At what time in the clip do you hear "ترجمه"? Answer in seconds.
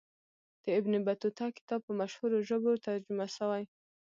2.85-3.25